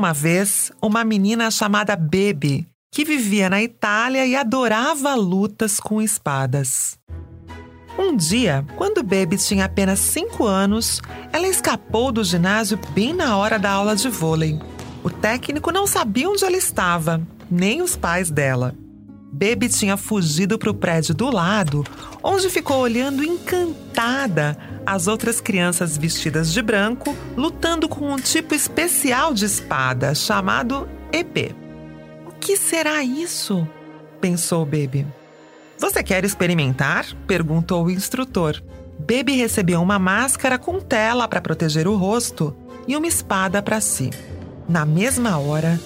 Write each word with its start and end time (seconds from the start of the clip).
Uma 0.00 0.14
vez 0.14 0.72
uma 0.80 1.04
menina 1.04 1.50
chamada 1.50 1.94
Bebe, 1.94 2.66
que 2.90 3.04
vivia 3.04 3.50
na 3.50 3.62
Itália 3.62 4.24
e 4.24 4.34
adorava 4.34 5.14
lutas 5.14 5.78
com 5.78 6.00
espadas. 6.00 6.98
Um 7.98 8.16
dia, 8.16 8.64
quando 8.76 9.02
Baby 9.02 9.36
tinha 9.36 9.66
apenas 9.66 9.98
5 9.98 10.46
anos, 10.46 11.02
ela 11.30 11.46
escapou 11.46 12.10
do 12.10 12.24
ginásio 12.24 12.80
bem 12.94 13.12
na 13.12 13.36
hora 13.36 13.58
da 13.58 13.72
aula 13.72 13.94
de 13.94 14.08
vôlei. 14.08 14.58
O 15.04 15.10
técnico 15.10 15.70
não 15.70 15.86
sabia 15.86 16.30
onde 16.30 16.46
ela 16.46 16.56
estava, 16.56 17.20
nem 17.50 17.82
os 17.82 17.94
pais 17.94 18.30
dela. 18.30 18.74
Baby 19.32 19.68
tinha 19.68 19.96
fugido 19.96 20.58
para 20.58 20.70
o 20.70 20.74
prédio 20.74 21.14
do 21.14 21.30
lado, 21.30 21.84
onde 22.22 22.50
ficou 22.50 22.78
olhando 22.78 23.22
encantada 23.22 24.56
as 24.84 25.06
outras 25.06 25.40
crianças 25.40 25.96
vestidas 25.96 26.52
de 26.52 26.60
branco 26.60 27.16
lutando 27.36 27.88
com 27.88 28.12
um 28.12 28.16
tipo 28.16 28.54
especial 28.54 29.32
de 29.32 29.44
espada 29.44 30.14
chamado 30.14 30.88
EP. 31.12 31.54
O 32.26 32.32
que 32.40 32.56
será 32.56 33.02
isso? 33.04 33.66
pensou 34.20 34.64
Baby. 34.64 35.06
Você 35.78 36.02
quer 36.02 36.24
experimentar? 36.24 37.06
perguntou 37.26 37.84
o 37.84 37.90
instrutor. 37.90 38.60
Baby 38.98 39.36
recebeu 39.36 39.80
uma 39.80 39.98
máscara 39.98 40.58
com 40.58 40.78
tela 40.80 41.26
para 41.26 41.40
proteger 41.40 41.88
o 41.88 41.96
rosto 41.96 42.54
e 42.86 42.96
uma 42.96 43.06
espada 43.06 43.62
para 43.62 43.80
si. 43.80 44.10
Na 44.68 44.84
mesma 44.84 45.38
hora, 45.38 45.80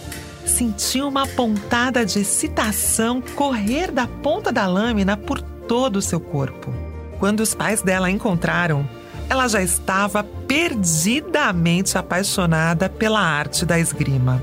sentiu 0.47 1.09
uma 1.09 1.27
pontada 1.27 2.05
de 2.05 2.21
excitação 2.21 3.21
correr 3.21 3.91
da 3.91 4.07
ponta 4.07 4.53
da 4.53 4.67
lâmina 4.67 5.17
por 5.17 5.41
todo 5.41 5.97
o 5.97 6.03
seu 6.03 6.21
corpo. 6.21 6.73
Quando 7.19 7.41
os 7.41 7.55
pais 7.55 7.83
dela 7.83 8.09
a 8.09 8.11
encontraram, 8.11 8.89
ela 9.29 9.49
já 9.49 9.63
estava 9.63 10.23
perdidamente 10.23 11.97
apaixonada 11.97 12.89
pela 12.89 13.21
arte 13.21 13.65
da 13.65 13.79
esgrima. 13.79 14.43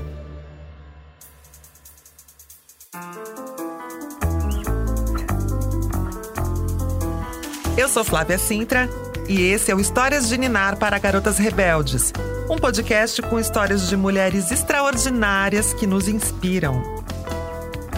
Eu 7.76 7.88
sou 7.88 8.04
Flávia 8.04 8.38
Sintra 8.38 8.88
e 9.28 9.42
esse 9.42 9.70
é 9.70 9.74
o 9.74 9.80
Histórias 9.80 10.28
de 10.28 10.36
Ninar 10.36 10.76
para 10.76 10.98
Garotas 10.98 11.38
Rebeldes, 11.38 12.12
um 12.50 12.56
podcast 12.56 13.22
com 13.22 13.38
histórias 13.38 13.88
de 13.88 13.96
mulheres 13.96 14.50
extraordinárias 14.50 15.72
que 15.74 15.86
nos 15.86 16.08
inspiram. 16.08 16.82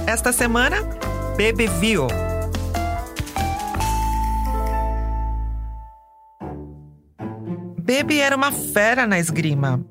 Esta 0.06 0.32
semana, 0.32 0.76
Bebe 1.36 1.66
Viu. 1.66 2.06
Bebe 7.78 8.18
era 8.18 8.36
uma 8.36 8.52
fera 8.52 9.06
na 9.06 9.18
esgrima. 9.18 9.84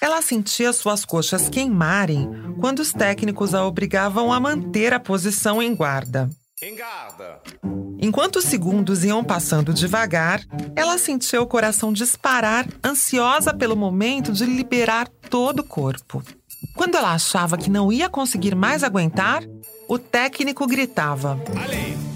Ela 0.00 0.20
sentia 0.20 0.72
suas 0.72 1.04
coxas 1.04 1.48
queimarem 1.48 2.28
quando 2.60 2.80
os 2.80 2.92
técnicos 2.92 3.54
a 3.54 3.64
obrigavam 3.64 4.32
a 4.32 4.38
manter 4.38 4.92
a 4.92 5.00
posição 5.00 5.62
em 5.62 5.74
guarda. 5.74 6.28
Engarda. 6.62 7.40
Enquanto 8.04 8.36
os 8.36 8.44
segundos 8.44 9.02
iam 9.02 9.24
passando 9.24 9.72
devagar, 9.72 10.42
ela 10.76 10.98
sentiu 10.98 11.40
o 11.40 11.46
coração 11.46 11.90
disparar, 11.90 12.68
ansiosa 12.84 13.54
pelo 13.54 13.74
momento 13.74 14.30
de 14.30 14.44
liberar 14.44 15.08
todo 15.30 15.60
o 15.60 15.64
corpo. 15.64 16.22
Quando 16.76 16.96
ela 16.98 17.14
achava 17.14 17.56
que 17.56 17.70
não 17.70 17.90
ia 17.90 18.10
conseguir 18.10 18.54
mais 18.54 18.84
aguentar, 18.84 19.42
o 19.88 19.98
técnico 19.98 20.66
gritava. 20.66 21.42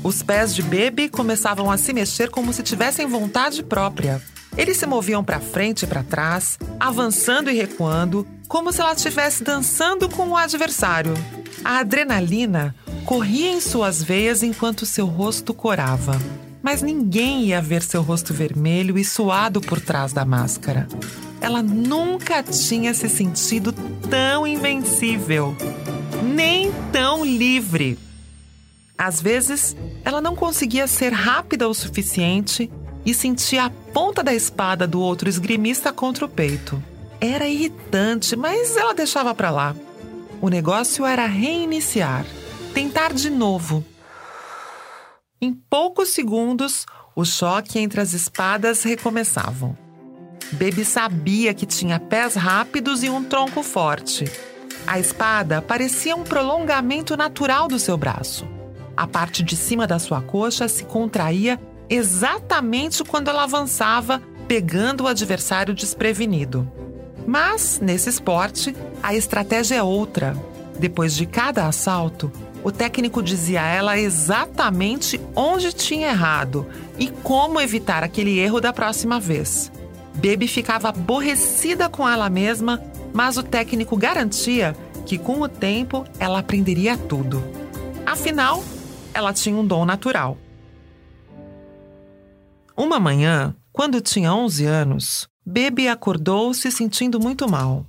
Os 0.04 0.22
pés 0.22 0.54
de 0.54 0.60
Baby 0.60 1.08
começavam 1.08 1.70
a 1.70 1.78
se 1.78 1.94
mexer 1.94 2.28
como 2.28 2.52
se 2.52 2.62
tivessem 2.62 3.06
vontade 3.06 3.62
própria. 3.62 4.20
Eles 4.58 4.76
se 4.76 4.84
moviam 4.84 5.24
para 5.24 5.40
frente 5.40 5.84
e 5.84 5.86
para 5.86 6.02
trás, 6.02 6.58
avançando 6.78 7.48
e 7.48 7.54
recuando, 7.54 8.28
como 8.46 8.74
se 8.74 8.82
ela 8.82 8.92
estivesse 8.92 9.42
dançando 9.42 10.06
com 10.06 10.28
o 10.28 10.36
adversário. 10.36 11.14
A 11.64 11.78
adrenalina 11.78 12.74
corria 13.08 13.50
em 13.52 13.58
suas 13.58 14.02
veias 14.02 14.42
enquanto 14.42 14.84
seu 14.84 15.06
rosto 15.06 15.54
corava. 15.54 16.20
Mas 16.60 16.82
ninguém 16.82 17.46
ia 17.46 17.58
ver 17.58 17.82
seu 17.82 18.02
rosto 18.02 18.34
vermelho 18.34 18.98
e 18.98 19.04
suado 19.04 19.62
por 19.62 19.80
trás 19.80 20.12
da 20.12 20.26
máscara. 20.26 20.86
Ela 21.40 21.62
nunca 21.62 22.42
tinha 22.42 22.92
se 22.92 23.08
sentido 23.08 23.72
tão 24.10 24.46
invencível, 24.46 25.56
nem 26.22 26.70
tão 26.92 27.24
livre. 27.24 27.98
Às 28.98 29.22
vezes, 29.22 29.74
ela 30.04 30.20
não 30.20 30.36
conseguia 30.36 30.86
ser 30.86 31.10
rápida 31.10 31.66
o 31.66 31.72
suficiente 31.72 32.70
e 33.06 33.14
sentia 33.14 33.64
a 33.64 33.70
ponta 33.70 34.22
da 34.22 34.34
espada 34.34 34.86
do 34.86 35.00
outro 35.00 35.30
esgrimista 35.30 35.94
contra 35.94 36.26
o 36.26 36.28
peito. 36.28 36.82
Era 37.22 37.48
irritante, 37.48 38.36
mas 38.36 38.76
ela 38.76 38.92
deixava 38.92 39.34
para 39.34 39.50
lá. 39.50 39.74
O 40.42 40.50
negócio 40.50 41.06
era 41.06 41.24
reiniciar 41.24 42.26
tentar 42.68 43.12
de 43.12 43.30
novo. 43.30 43.84
Em 45.40 45.52
poucos 45.52 46.10
segundos, 46.10 46.86
o 47.14 47.24
choque 47.24 47.78
entre 47.78 48.00
as 48.00 48.12
espadas 48.12 48.82
recomeçavam. 48.82 49.76
Baby 50.52 50.84
sabia 50.84 51.52
que 51.52 51.66
tinha 51.66 52.00
pés 52.00 52.34
rápidos 52.34 53.02
e 53.02 53.10
um 53.10 53.22
tronco 53.22 53.62
forte. 53.62 54.24
A 54.86 54.98
espada 54.98 55.60
parecia 55.60 56.16
um 56.16 56.24
prolongamento 56.24 57.16
natural 57.16 57.68
do 57.68 57.78
seu 57.78 57.96
braço. 57.96 58.46
A 58.96 59.06
parte 59.06 59.42
de 59.42 59.54
cima 59.54 59.86
da 59.86 59.98
sua 59.98 60.22
coxa 60.22 60.66
se 60.66 60.84
contraía 60.84 61.60
exatamente 61.90 63.04
quando 63.04 63.28
ela 63.28 63.44
avançava, 63.44 64.22
pegando 64.46 65.04
o 65.04 65.06
adversário 65.06 65.74
desprevenido. 65.74 66.70
Mas, 67.26 67.78
nesse 67.80 68.08
esporte, 68.08 68.74
a 69.02 69.14
estratégia 69.14 69.76
é 69.76 69.82
outra. 69.82 70.34
Depois 70.78 71.14
de 71.14 71.26
cada 71.26 71.66
assalto, 71.66 72.32
o 72.64 72.72
técnico 72.72 73.22
dizia 73.22 73.62
a 73.62 73.66
ela 73.66 73.98
exatamente 73.98 75.20
onde 75.34 75.72
tinha 75.72 76.08
errado 76.08 76.66
e 76.98 77.08
como 77.08 77.60
evitar 77.60 78.02
aquele 78.02 78.38
erro 78.38 78.60
da 78.60 78.72
próxima 78.72 79.20
vez. 79.20 79.70
Baby 80.14 80.48
ficava 80.48 80.88
aborrecida 80.88 81.88
com 81.88 82.08
ela 82.08 82.28
mesma, 82.28 82.82
mas 83.12 83.36
o 83.36 83.42
técnico 83.42 83.96
garantia 83.96 84.76
que 85.06 85.16
com 85.16 85.40
o 85.40 85.48
tempo 85.48 86.04
ela 86.18 86.40
aprenderia 86.40 86.96
tudo. 86.96 87.42
Afinal, 88.04 88.62
ela 89.14 89.32
tinha 89.32 89.56
um 89.56 89.66
dom 89.66 89.84
natural. 89.84 90.36
Uma 92.76 93.00
manhã, 93.00 93.54
quando 93.72 94.00
tinha 94.00 94.34
11 94.34 94.64
anos, 94.64 95.28
Baby 95.44 95.88
acordou 95.88 96.52
se 96.52 96.70
sentindo 96.70 97.18
muito 97.18 97.48
mal. 97.48 97.86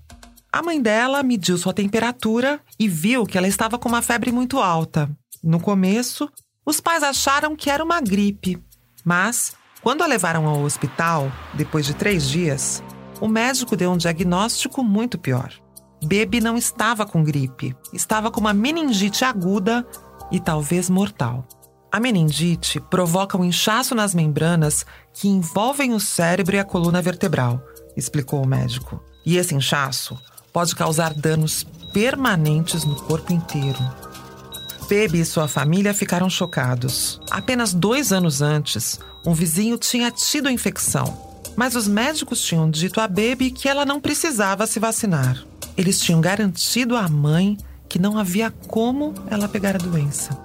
A 0.51 0.63
mãe 0.63 0.81
dela 0.81 1.21
mediu 1.21 1.57
sua 1.59 1.73
temperatura 1.73 2.59
e 2.79 2.87
viu 2.87 3.23
que 3.23 3.37
ela 3.37 3.47
estava 3.47 3.77
com 3.77 3.87
uma 3.87 4.01
febre 4.01 4.31
muito 4.31 4.57
alta. 4.57 5.07
No 5.43 5.59
começo, 5.59 6.27
os 6.65 6.81
pais 6.81 7.03
acharam 7.03 7.55
que 7.55 7.69
era 7.69 7.83
uma 7.83 8.01
gripe, 8.01 8.61
mas 9.05 9.53
quando 9.81 10.01
a 10.01 10.07
levaram 10.07 10.47
ao 10.47 10.61
hospital, 10.61 11.31
depois 11.53 11.85
de 11.85 11.93
três 11.93 12.27
dias, 12.27 12.83
o 13.21 13.27
médico 13.27 13.75
deu 13.75 13.91
um 13.91 13.97
diagnóstico 13.97 14.83
muito 14.83 15.19
pior. 15.19 15.53
Baby 16.01 16.41
não 16.41 16.57
estava 16.57 17.05
com 17.05 17.23
gripe, 17.23 17.75
estava 17.93 18.31
com 18.31 18.39
uma 18.39 18.53
meningite 18.53 19.23
aguda 19.23 19.85
e 20.31 20.39
talvez 20.39 20.89
mortal. 20.89 21.47
A 21.91 21.99
meningite 21.99 22.79
provoca 22.79 23.37
um 23.37 23.45
inchaço 23.45 23.93
nas 23.93 24.15
membranas 24.15 24.85
que 25.13 25.27
envolvem 25.27 25.93
o 25.93 25.99
cérebro 25.99 26.55
e 26.55 26.59
a 26.59 26.65
coluna 26.65 27.01
vertebral, 27.01 27.61
explicou 27.95 28.43
o 28.43 28.47
médico. 28.47 29.03
E 29.25 29.37
esse 29.37 29.53
inchaço 29.53 30.19
pode 30.53 30.75
causar 30.75 31.13
danos 31.13 31.65
permanentes 31.93 32.83
no 32.83 32.95
corpo 32.95 33.33
inteiro. 33.33 33.79
Baby 34.83 35.21
e 35.21 35.25
sua 35.25 35.47
família 35.47 35.93
ficaram 35.93 36.29
chocados. 36.29 37.19
Apenas 37.29 37.73
dois 37.73 38.11
anos 38.11 38.41
antes, 38.41 38.99
um 39.25 39.33
vizinho 39.33 39.77
tinha 39.77 40.09
tido 40.09 40.47
a 40.47 40.51
infecção, 40.51 41.15
mas 41.55 41.75
os 41.75 41.87
médicos 41.87 42.41
tinham 42.41 42.69
dito 42.69 42.99
a 42.99 43.07
Baby 43.07 43.51
que 43.51 43.69
ela 43.69 43.85
não 43.85 44.01
precisava 44.01 44.65
se 44.65 44.79
vacinar. 44.79 45.43
Eles 45.77 45.99
tinham 45.99 46.19
garantido 46.19 46.95
à 46.95 47.07
mãe 47.07 47.57
que 47.87 47.99
não 47.99 48.17
havia 48.17 48.51
como 48.67 49.13
ela 49.29 49.47
pegar 49.47 49.75
a 49.75 49.79
doença. 49.79 50.37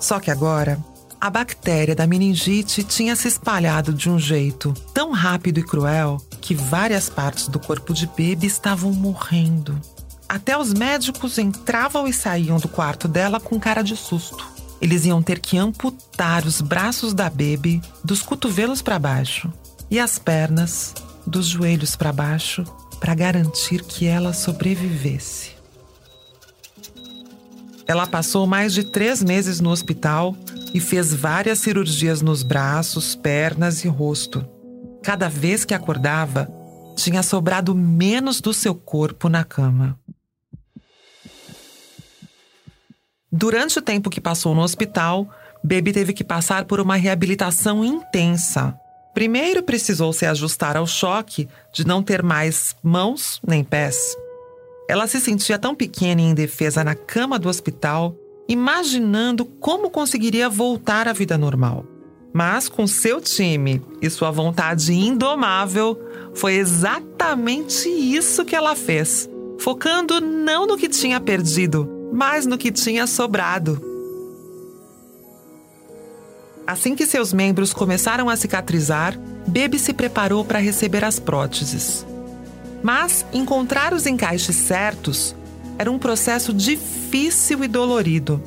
Só 0.00 0.18
que 0.18 0.30
agora, 0.30 0.78
a 1.20 1.30
bactéria 1.30 1.94
da 1.94 2.06
meningite 2.06 2.82
tinha 2.82 3.14
se 3.14 3.28
espalhado 3.28 3.92
de 3.92 4.10
um 4.10 4.18
jeito 4.18 4.74
tão 4.92 5.12
rápido 5.12 5.60
e 5.60 5.62
cruel 5.62 6.20
que 6.42 6.54
várias 6.54 7.08
partes 7.08 7.46
do 7.46 7.58
corpo 7.58 7.94
de 7.94 8.06
Baby 8.06 8.46
estavam 8.46 8.92
morrendo. 8.92 9.80
Até 10.28 10.58
os 10.58 10.74
médicos 10.74 11.38
entravam 11.38 12.06
e 12.06 12.12
saíam 12.12 12.58
do 12.58 12.68
quarto 12.68 13.06
dela 13.06 13.38
com 13.38 13.60
cara 13.60 13.80
de 13.80 13.96
susto. 13.96 14.46
Eles 14.80 15.06
iam 15.06 15.22
ter 15.22 15.38
que 15.38 15.56
amputar 15.56 16.44
os 16.44 16.60
braços 16.60 17.14
da 17.14 17.30
Baby 17.30 17.80
dos 18.04 18.20
cotovelos 18.20 18.82
para 18.82 18.98
baixo 18.98 19.52
e 19.88 20.00
as 20.00 20.18
pernas 20.18 20.92
dos 21.24 21.46
joelhos 21.46 21.94
para 21.94 22.12
baixo 22.12 22.64
para 22.98 23.14
garantir 23.14 23.84
que 23.84 24.06
ela 24.06 24.32
sobrevivesse. 24.32 25.52
Ela 27.86 28.06
passou 28.06 28.46
mais 28.46 28.72
de 28.72 28.84
três 28.84 29.22
meses 29.22 29.60
no 29.60 29.70
hospital 29.70 30.36
e 30.74 30.80
fez 30.80 31.12
várias 31.12 31.58
cirurgias 31.60 32.22
nos 32.22 32.42
braços, 32.42 33.14
pernas 33.14 33.84
e 33.84 33.88
rosto. 33.88 34.44
Cada 35.02 35.28
vez 35.28 35.64
que 35.64 35.74
acordava, 35.74 36.48
tinha 36.96 37.22
sobrado 37.22 37.74
menos 37.74 38.40
do 38.40 38.54
seu 38.54 38.74
corpo 38.74 39.28
na 39.28 39.44
cama. 39.44 39.98
Durante 43.30 43.78
o 43.78 43.82
tempo 43.82 44.10
que 44.10 44.20
passou 44.20 44.54
no 44.54 44.60
hospital, 44.60 45.28
Baby 45.64 45.92
teve 45.92 46.12
que 46.12 46.22
passar 46.22 46.66
por 46.66 46.80
uma 46.80 46.96
reabilitação 46.96 47.84
intensa. 47.84 48.78
Primeiro 49.14 49.62
precisou 49.62 50.12
se 50.12 50.26
ajustar 50.26 50.76
ao 50.76 50.86
choque 50.86 51.48
de 51.72 51.86
não 51.86 52.02
ter 52.02 52.22
mais 52.22 52.76
mãos 52.82 53.40
nem 53.46 53.64
pés. 53.64 54.16
Ela 54.88 55.06
se 55.06 55.20
sentia 55.20 55.58
tão 55.58 55.74
pequena 55.74 56.20
e 56.20 56.24
indefesa 56.24 56.84
na 56.84 56.94
cama 56.94 57.38
do 57.38 57.48
hospital, 57.48 58.14
imaginando 58.48 59.44
como 59.44 59.90
conseguiria 59.90 60.48
voltar 60.48 61.08
à 61.08 61.12
vida 61.12 61.38
normal. 61.38 61.86
Mas 62.32 62.68
com 62.68 62.86
seu 62.86 63.20
time 63.20 63.82
e 64.00 64.08
sua 64.08 64.30
vontade 64.30 64.92
indomável, 64.92 66.00
foi 66.34 66.54
exatamente 66.54 67.88
isso 67.88 68.44
que 68.44 68.56
ela 68.56 68.74
fez, 68.74 69.28
focando 69.58 70.20
não 70.20 70.66
no 70.66 70.78
que 70.78 70.88
tinha 70.88 71.20
perdido, 71.20 71.88
mas 72.12 72.46
no 72.46 72.56
que 72.56 72.72
tinha 72.72 73.06
sobrado. 73.06 73.80
Assim 76.66 76.94
que 76.94 77.06
seus 77.06 77.32
membros 77.32 77.74
começaram 77.74 78.30
a 78.30 78.36
cicatrizar, 78.36 79.18
Baby 79.46 79.78
se 79.78 79.92
preparou 79.92 80.44
para 80.44 80.58
receber 80.58 81.04
as 81.04 81.18
próteses. 81.18 82.06
Mas 82.82 83.26
encontrar 83.32 83.92
os 83.92 84.06
encaixes 84.06 84.56
certos 84.56 85.34
era 85.78 85.90
um 85.90 85.98
processo 85.98 86.52
difícil 86.52 87.62
e 87.64 87.68
dolorido. 87.68 88.42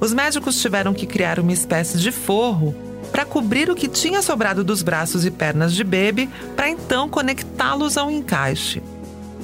Os 0.00 0.12
médicos 0.12 0.60
tiveram 0.60 0.92
que 0.92 1.06
criar 1.06 1.40
uma 1.40 1.52
espécie 1.52 1.98
de 1.98 2.12
forro 2.12 2.74
para 3.14 3.24
cobrir 3.24 3.70
o 3.70 3.76
que 3.76 3.86
tinha 3.86 4.20
sobrado 4.20 4.64
dos 4.64 4.82
braços 4.82 5.24
e 5.24 5.30
pernas 5.30 5.72
de 5.72 5.84
Baby 5.84 6.28
para 6.56 6.68
então 6.68 7.08
conectá-los 7.08 7.96
ao 7.96 8.10
encaixe. 8.10 8.82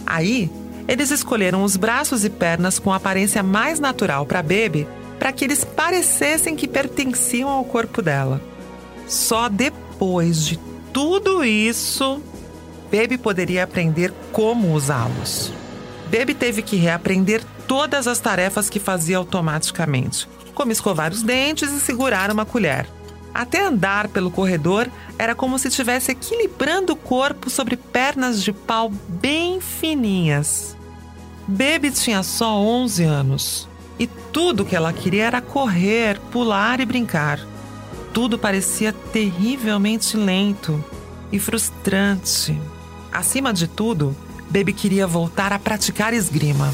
Aí, 0.05 0.51
eles 0.89 1.13
escolheram 1.13 1.63
os 1.63 1.77
braços 1.77 2.25
e 2.25 2.31
pernas 2.31 2.81
com 2.81 2.93
aparência 2.93 3.45
mais 3.45 3.79
natural 3.79 4.27
para 4.27 4.43
Baby 4.43 4.89
para 5.21 5.31
que 5.31 5.45
eles 5.45 5.63
parecessem 5.63 6.57
que 6.57 6.67
pertenciam 6.67 7.49
ao 7.49 7.65
corpo 7.65 8.03
dela. 8.03 8.41
Só 9.07 9.49
depois 9.49 10.45
de 10.45 10.59
tudo 10.93 11.45
isso, 11.45 12.21
Baby 12.91 13.19
poderia 13.19 13.63
aprender 13.63 14.13
como 14.33 14.75
usá-los. 14.75 15.53
Baby 16.07 16.35
teve 16.35 16.61
que 16.61 16.75
reaprender 16.75 17.41
todas 17.69 18.09
as 18.09 18.19
tarefas 18.19 18.69
que 18.69 18.81
fazia 18.81 19.17
automaticamente, 19.17 20.29
como 20.55 20.73
escovar 20.73 21.13
os 21.13 21.23
dentes 21.23 21.71
e 21.71 21.79
segurar 21.79 22.33
uma 22.33 22.45
colher. 22.45 22.89
Até 23.33 23.65
andar 23.65 24.09
pelo 24.09 24.31
corredor 24.31 24.91
era 25.19 25.35
como 25.35 25.59
se 25.59 25.69
estivesse 25.69 26.13
equilibrando 26.13 26.93
o 26.93 26.97
corpo 26.97 27.49
sobre 27.49 27.77
pernas 27.77 28.43
de 28.43 28.53
pau 28.53 28.91
bem 29.09 29.61
fininhas. 29.61 30.77
Baby 31.47 31.91
tinha 31.91 32.23
só 32.23 32.57
11 32.59 33.05
anos. 33.05 33.69
E 33.99 34.07
tudo 34.07 34.65
que 34.65 34.75
ela 34.75 34.93
queria 34.93 35.27
era 35.27 35.41
correr, 35.41 36.19
pular 36.31 36.81
e 36.81 36.87
brincar. 36.87 37.41
Tudo 38.13 38.39
parecia 38.39 38.93
terrivelmente 38.93 40.17
lento 40.17 40.83
e 41.31 41.39
frustrante. 41.39 42.59
Acima 43.13 43.53
de 43.53 43.69
tudo, 43.69 44.17
Baby 44.49 44.73
queria 44.73 45.07
voltar 45.07 45.53
a 45.53 45.59
praticar 45.59 46.13
esgrima. 46.13 46.73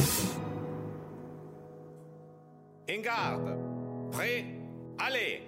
Em 2.88 3.02
garde. 3.02 3.52
Prêt. 4.12 4.46
Allez. 4.98 5.42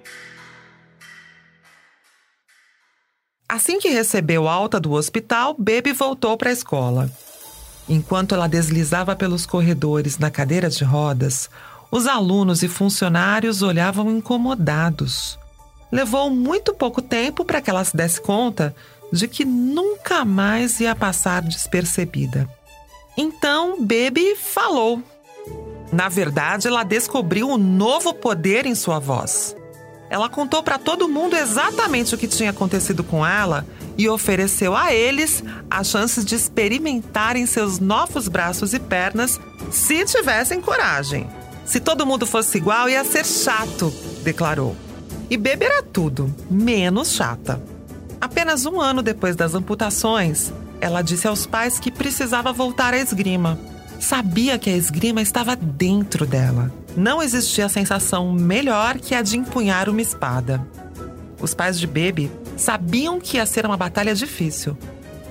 Assim 3.48 3.78
que 3.78 3.88
recebeu 3.88 4.46
alta 4.46 4.78
do 4.78 4.92
hospital, 4.92 5.54
Baby 5.58 5.92
voltou 5.92 6.36
para 6.36 6.50
a 6.50 6.52
escola. 6.52 7.10
Enquanto 7.88 8.34
ela 8.34 8.46
deslizava 8.46 9.16
pelos 9.16 9.46
corredores 9.46 10.18
na 10.18 10.30
cadeira 10.30 10.68
de 10.68 10.84
rodas, 10.84 11.48
os 11.90 12.06
alunos 12.06 12.62
e 12.62 12.68
funcionários 12.68 13.62
olhavam 13.62 14.10
incomodados. 14.10 15.38
Levou 15.90 16.28
muito 16.28 16.74
pouco 16.74 17.00
tempo 17.00 17.42
para 17.42 17.62
que 17.62 17.70
ela 17.70 17.82
se 17.82 17.96
desse 17.96 18.20
conta 18.20 18.76
de 19.10 19.26
que 19.26 19.46
nunca 19.46 20.22
mais 20.26 20.78
ia 20.80 20.94
passar 20.94 21.40
despercebida. 21.40 22.46
Então, 23.16 23.78
Baby 23.80 24.36
falou. 24.36 25.02
Na 25.90 26.10
verdade, 26.10 26.68
ela 26.68 26.84
descobriu 26.84 27.48
um 27.48 27.56
novo 27.56 28.12
poder 28.12 28.66
em 28.66 28.74
sua 28.74 28.98
voz. 28.98 29.56
Ela 30.10 30.28
contou 30.28 30.62
para 30.62 30.78
todo 30.78 31.08
mundo 31.08 31.36
exatamente 31.36 32.14
o 32.14 32.18
que 32.18 32.26
tinha 32.26 32.50
acontecido 32.50 33.04
com 33.04 33.26
ela 33.26 33.66
e 33.96 34.08
ofereceu 34.08 34.76
a 34.76 34.92
eles 34.92 35.42
a 35.70 35.82
chance 35.84 36.24
de 36.24 36.34
experimentarem 36.34 37.44
seus 37.46 37.78
novos 37.78 38.28
braços 38.28 38.72
e 38.72 38.78
pernas 38.78 39.38
se 39.70 40.04
tivessem 40.04 40.60
coragem. 40.60 41.28
Se 41.64 41.80
todo 41.80 42.06
mundo 42.06 42.26
fosse 42.26 42.56
igual, 42.56 42.88
ia 42.88 43.04
ser 43.04 43.26
chato, 43.26 43.92
declarou. 44.22 44.74
E 45.28 45.36
Bebe 45.36 45.66
era 45.66 45.82
tudo, 45.82 46.34
menos 46.50 47.12
chata. 47.12 47.60
Apenas 48.20 48.64
um 48.64 48.80
ano 48.80 49.02
depois 49.02 49.36
das 49.36 49.54
amputações, 49.54 50.52
ela 50.80 51.02
disse 51.02 51.28
aos 51.28 51.44
pais 51.44 51.78
que 51.78 51.90
precisava 51.90 52.52
voltar 52.52 52.94
à 52.94 52.98
esgrima. 52.98 53.58
Sabia 54.00 54.58
que 54.58 54.70
a 54.70 54.76
esgrima 54.76 55.20
estava 55.20 55.54
dentro 55.54 56.24
dela. 56.24 56.72
Não 56.98 57.22
existia 57.22 57.68
sensação 57.68 58.32
melhor 58.32 58.98
que 58.98 59.14
a 59.14 59.22
de 59.22 59.38
empunhar 59.38 59.88
uma 59.88 60.02
espada. 60.02 60.66
Os 61.40 61.54
pais 61.54 61.78
de 61.78 61.86
Bebe 61.86 62.28
sabiam 62.56 63.20
que 63.20 63.36
ia 63.36 63.46
ser 63.46 63.64
uma 63.64 63.76
batalha 63.76 64.12
difícil, 64.16 64.76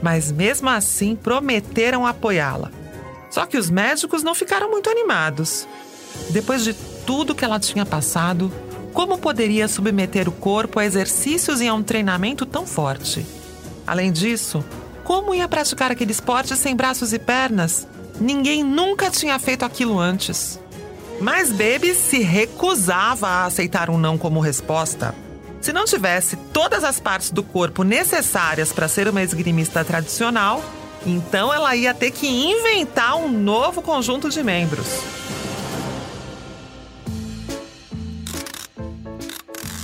mas 0.01 0.31
mesmo 0.31 0.69
assim 0.69 1.13
prometeram 1.13 2.07
apoiá-la. 2.07 2.71
Só 3.29 3.45
que 3.45 3.57
os 3.57 3.69
médicos 3.69 4.23
não 4.23 4.33
ficaram 4.33 4.71
muito 4.71 4.89
animados. 4.89 5.67
Depois 6.29 6.63
de 6.63 6.73
tudo 7.05 7.35
que 7.35 7.43
ela 7.43 7.59
tinha 7.59 7.85
passado, 7.85 8.49
como 8.93 9.17
poderia 9.17 9.67
submeter 9.67 10.29
o 10.29 10.31
corpo 10.31 10.79
a 10.79 10.85
exercícios 10.85 11.59
e 11.59 11.67
a 11.67 11.73
um 11.73 11.83
treinamento 11.83 12.45
tão 12.45 12.65
forte? 12.65 13.25
Além 13.85 14.09
disso, 14.13 14.63
como 15.03 15.35
ia 15.35 15.49
praticar 15.49 15.91
aquele 15.91 16.13
esporte 16.13 16.55
sem 16.55 16.73
braços 16.73 17.11
e 17.11 17.19
pernas? 17.19 17.85
Ninguém 18.21 18.63
nunca 18.63 19.11
tinha 19.11 19.37
feito 19.37 19.65
aquilo 19.65 19.99
antes. 19.99 20.57
Mas 21.19 21.51
Baby 21.51 21.95
se 21.95 22.19
recusava 22.19 23.27
a 23.27 23.45
aceitar 23.45 23.89
um 23.89 23.97
não 23.97 24.17
como 24.17 24.39
resposta. 24.39 25.15
Se 25.59 25.73
não 25.73 25.85
tivesse 25.85 26.35
todas 26.53 26.83
as 26.83 26.99
partes 26.99 27.31
do 27.31 27.41
corpo 27.41 27.83
necessárias 27.83 28.71
para 28.71 28.87
ser 28.87 29.07
uma 29.07 29.23
esgrimista 29.23 29.83
tradicional, 29.83 30.63
então 31.05 31.53
ela 31.53 31.75
ia 31.75 31.93
ter 31.93 32.11
que 32.11 32.27
inventar 32.27 33.15
um 33.15 33.27
novo 33.27 33.81
conjunto 33.81 34.29
de 34.29 34.43
membros. 34.43 34.87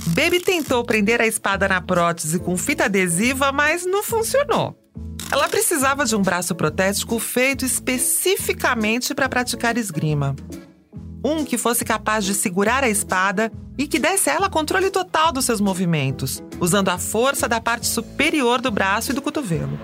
Baby 0.06 0.38
tentou 0.38 0.84
prender 0.84 1.20
a 1.20 1.26
espada 1.26 1.66
na 1.66 1.80
prótese 1.80 2.38
com 2.38 2.56
fita 2.56 2.84
adesiva, 2.84 3.50
mas 3.50 3.84
não 3.84 4.04
funcionou. 4.04 4.78
Ela 5.32 5.48
precisava 5.48 6.04
de 6.04 6.14
um 6.14 6.22
braço 6.22 6.54
protético 6.54 7.18
feito 7.18 7.64
especificamente 7.64 9.12
para 9.12 9.28
praticar 9.28 9.76
esgrima. 9.76 10.36
Um 11.24 11.42
que 11.42 11.56
fosse 11.56 11.86
capaz 11.86 12.24
de 12.24 12.34
segurar 12.34 12.84
a 12.84 12.88
espada 12.88 13.50
e 13.78 13.86
que 13.86 13.98
desse 13.98 14.28
a 14.28 14.34
ela 14.34 14.50
controle 14.50 14.90
total 14.90 15.32
dos 15.32 15.46
seus 15.46 15.60
movimentos, 15.60 16.42
usando 16.60 16.90
a 16.90 16.98
força 16.98 17.48
da 17.48 17.60
parte 17.60 17.86
superior 17.86 18.60
do 18.60 18.70
braço 18.70 19.10
e 19.10 19.14
do 19.14 19.22
cotovelo. 19.22 19.80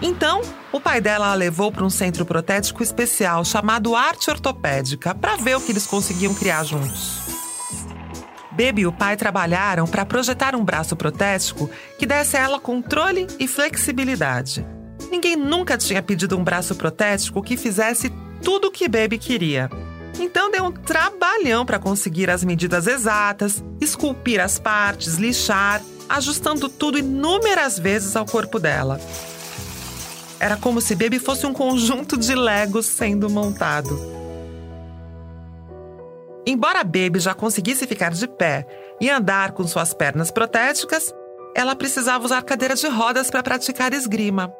Então, 0.00 0.42
o 0.72 0.80
pai 0.80 1.00
dela 1.00 1.32
a 1.32 1.34
levou 1.34 1.72
para 1.72 1.84
um 1.84 1.90
centro 1.90 2.24
protético 2.24 2.82
especial 2.82 3.44
chamado 3.44 3.96
Arte 3.96 4.30
Ortopédica 4.30 5.14
para 5.14 5.36
ver 5.36 5.56
o 5.56 5.60
que 5.60 5.72
eles 5.72 5.86
conseguiam 5.86 6.34
criar 6.34 6.64
juntos. 6.64 7.20
Baby 8.52 8.82
e 8.82 8.86
o 8.86 8.92
pai 8.92 9.16
trabalharam 9.16 9.86
para 9.86 10.06
projetar 10.06 10.54
um 10.54 10.64
braço 10.64 10.96
protético 10.96 11.68
que 11.98 12.06
desse 12.06 12.36
a 12.36 12.40
ela 12.40 12.60
controle 12.60 13.26
e 13.38 13.48
flexibilidade. 13.48 14.66
Ninguém 15.10 15.36
nunca 15.36 15.76
tinha 15.76 16.02
pedido 16.02 16.38
um 16.38 16.44
braço 16.44 16.74
protético 16.74 17.42
que 17.42 17.56
fizesse 17.56 18.10
tudo 18.42 18.68
o 18.68 18.70
que 18.70 18.88
Baby 18.88 19.18
queria. 19.18 19.68
Então 20.18 20.50
deu 20.50 20.64
um 20.64 20.72
trabalhão 20.72 21.66
para 21.66 21.78
conseguir 21.78 22.30
as 22.30 22.42
medidas 22.42 22.86
exatas, 22.86 23.62
esculpir 23.80 24.40
as 24.40 24.58
partes, 24.58 25.16
lixar, 25.16 25.82
ajustando 26.08 26.68
tudo 26.68 26.98
inúmeras 26.98 27.78
vezes 27.78 28.16
ao 28.16 28.24
corpo 28.24 28.58
dela. 28.58 28.98
Era 30.38 30.56
como 30.56 30.80
se 30.80 30.94
Baby 30.94 31.18
fosse 31.18 31.46
um 31.46 31.52
conjunto 31.52 32.16
de 32.16 32.34
Legos 32.34 32.86
sendo 32.86 33.28
montado. 33.28 33.98
Embora 36.46 36.84
Baby 36.84 37.18
já 37.18 37.34
conseguisse 37.34 37.86
ficar 37.86 38.12
de 38.12 38.28
pé 38.28 38.66
e 39.00 39.10
andar 39.10 39.52
com 39.52 39.66
suas 39.66 39.92
pernas 39.92 40.30
protéticas, 40.30 41.12
ela 41.54 41.74
precisava 41.74 42.24
usar 42.24 42.42
cadeira 42.42 42.74
de 42.74 42.86
rodas 42.86 43.30
para 43.30 43.42
praticar 43.42 43.92
esgrima. 43.92 44.52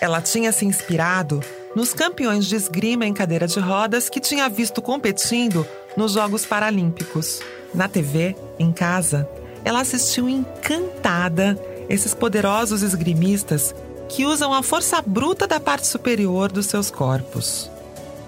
Ela 0.00 0.20
tinha 0.20 0.52
se 0.52 0.64
inspirado 0.64 1.40
nos 1.74 1.94
campeões 1.94 2.46
de 2.46 2.56
esgrima 2.56 3.06
em 3.06 3.14
cadeira 3.14 3.46
de 3.46 3.58
rodas 3.58 4.08
que 4.08 4.20
tinha 4.20 4.48
visto 4.48 4.82
competindo 4.82 5.66
nos 5.96 6.12
Jogos 6.12 6.44
Paralímpicos. 6.44 7.40
Na 7.74 7.88
TV, 7.88 8.36
em 8.58 8.72
casa, 8.72 9.28
ela 9.64 9.80
assistiu 9.80 10.28
encantada 10.28 11.58
esses 11.88 12.14
poderosos 12.14 12.82
esgrimistas 12.82 13.74
que 14.08 14.26
usam 14.26 14.52
a 14.52 14.62
força 14.62 15.00
bruta 15.00 15.46
da 15.46 15.58
parte 15.58 15.86
superior 15.86 16.52
dos 16.52 16.66
seus 16.66 16.90
corpos. 16.90 17.70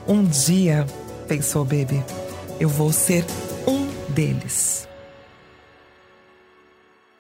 Um 0.07 0.25
dia, 0.25 0.87
pensou 1.29 1.65
Baby, 1.65 2.03
eu 2.59 2.69
vou 2.69 2.93
ser 2.93 3.25
um 3.67 3.87
deles. 4.13 4.89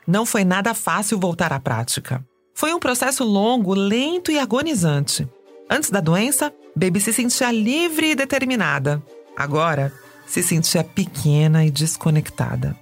Não 0.07 0.26
foi 0.26 0.45
nada 0.45 0.75
fácil 0.75 1.19
voltar 1.19 1.53
à 1.53 1.61
prática. 1.61 2.25
Foi 2.54 2.73
um 2.73 2.78
processo 2.78 3.25
longo, 3.25 3.75
lento 3.75 4.30
e 4.30 4.38
agonizante. 4.38 5.28
Antes 5.68 5.90
da 5.90 6.00
doença, 6.00 6.52
Baby 6.75 7.00
se 7.00 7.12
sentia 7.12 7.50
livre 7.50 8.11
e 8.11 8.14
determinada. 8.14 9.02
Agora, 9.37 9.92
se 10.26 10.42
sentia 10.42 10.82
pequena 10.82 11.64
e 11.64 11.70
desconectada. 11.70 12.76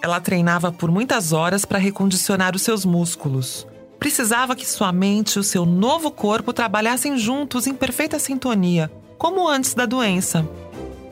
Ela 0.00 0.20
treinava 0.20 0.72
por 0.72 0.90
muitas 0.90 1.32
horas 1.32 1.64
para 1.64 1.78
recondicionar 1.78 2.56
os 2.56 2.62
seus 2.62 2.84
músculos, 2.84 3.66
Precisava 4.02 4.56
que 4.56 4.68
sua 4.68 4.90
mente 4.90 5.36
e 5.36 5.38
o 5.38 5.44
seu 5.44 5.64
novo 5.64 6.10
corpo 6.10 6.52
trabalhassem 6.52 7.16
juntos 7.16 7.68
em 7.68 7.72
perfeita 7.72 8.18
sintonia, 8.18 8.90
como 9.16 9.48
antes 9.48 9.74
da 9.74 9.86
doença. 9.86 10.44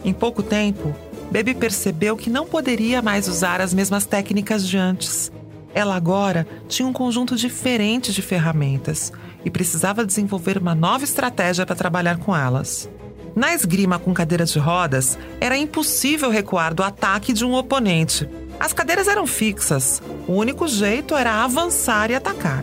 Em 0.04 0.12
pouco 0.12 0.42
tempo, 0.42 0.92
Baby 1.30 1.54
percebeu 1.54 2.16
que 2.16 2.28
não 2.28 2.47
poderia 2.47 3.00
mais 3.00 3.28
usar 3.28 3.61
as 3.61 3.73
mesmas 3.73 4.06
técnicas 4.06 4.66
de 4.66 4.76
antes. 4.76 5.30
Ela 5.75 5.95
agora 5.95 6.47
tinha 6.69 6.87
um 6.87 6.93
conjunto 6.93 7.37
diferente 7.37 8.12
de 8.12 8.23
ferramentas 8.23 9.12
e 9.45 9.50
precisava 9.50 10.05
desenvolver 10.05 10.59
uma 10.59 10.75
nova 10.75 11.05
estratégia 11.05 11.65
para 11.65 11.77
trabalhar 11.77 12.19
com 12.19 12.37
elas. 12.37 12.89
Na 13.35 13.55
esgrima 13.55 13.99
com 13.99 14.12
cadeiras 14.12 14.50
de 14.50 14.59
rodas, 14.59 15.17
era 15.41 15.57
impossível 15.57 16.31
recuar 16.31 16.75
do 16.75 16.83
ataque 16.83 17.33
de 17.33 17.45
um 17.45 17.55
oponente, 17.55 18.29
as 18.61 18.75
cadeiras 18.75 19.09
eram 19.09 19.27
fixas. 19.27 20.03
O 20.29 20.35
único 20.35 20.69
jeito 20.69 21.17
era 21.17 21.43
avançar 21.43 22.11
e 22.11 22.15
atacar. 22.15 22.62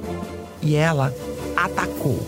E 0.62 0.76
ela 0.76 1.12
atacou. 1.56 2.20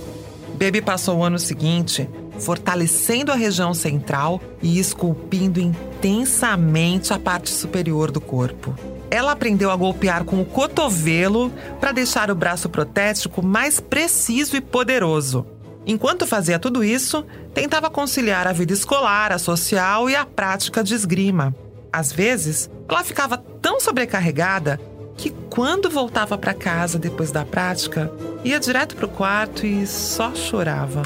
Baby 0.55 0.81
passou 0.81 1.19
o 1.19 1.24
ano 1.24 1.38
seguinte 1.38 2.09
fortalecendo 2.39 3.31
a 3.31 3.36
região 3.36 3.74
central 3.74 4.41
e 4.62 4.79
esculpindo 4.79 5.59
intensamente 5.59 7.13
a 7.13 7.19
parte 7.19 7.51
superior 7.51 8.12
do 8.12 8.19
corpo. 8.19 8.74
Ela 9.11 9.31
aprendeu 9.31 9.71
a 9.71 9.75
golpear 9.75 10.23
com 10.23 10.41
o 10.41 10.45
cotovelo 10.45 11.51
para 11.79 11.91
deixar 11.91 12.29
o 12.29 12.35
braço 12.35 12.69
protético 12.69 13.43
mais 13.43 13.79
preciso 13.79 14.55
e 14.55 14.61
poderoso. 14.61 15.45
Enquanto 15.85 16.27
fazia 16.27 16.59
tudo 16.59 16.83
isso, 16.83 17.25
tentava 17.53 17.89
conciliar 17.89 18.45
a 18.45 18.53
vida 18.53 18.73
escolar, 18.73 19.31
a 19.31 19.39
social 19.39 20.09
e 20.09 20.15
a 20.15 20.25
prática 20.25 20.83
de 20.83 20.93
esgrima. 20.93 21.55
Às 21.91 22.11
vezes, 22.11 22.69
ela 22.87 23.03
ficava 23.03 23.37
tão 23.37 23.79
sobrecarregada 23.79 24.79
que 25.17 25.31
quando 25.49 25.89
voltava 25.89 26.37
para 26.37 26.53
casa 26.53 26.99
depois 26.99 27.31
da 27.31 27.43
prática, 27.43 28.11
ia 28.43 28.59
direto 28.59 28.95
para 28.95 29.05
o 29.05 29.09
quarto 29.09 29.65
e 29.65 29.85
só 29.87 30.33
chorava. 30.35 31.01